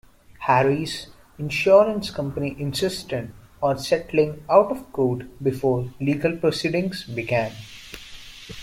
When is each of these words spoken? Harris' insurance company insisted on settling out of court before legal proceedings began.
Harris' 0.39 1.05
insurance 1.37 2.09
company 2.09 2.55
insisted 2.59 3.31
on 3.61 3.77
settling 3.77 4.43
out 4.49 4.71
of 4.71 4.91
court 4.91 5.27
before 5.43 5.93
legal 5.99 6.35
proceedings 6.37 7.03
began. 7.03 7.53